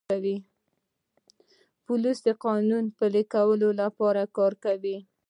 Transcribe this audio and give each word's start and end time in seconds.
پولیس 1.85 2.17
د 2.27 2.29
قانون 2.45 2.83
پلي 2.97 3.23
کولو 3.33 3.69
لپاره 3.81 4.21
کار 4.37 4.53
کوي. 4.63 4.97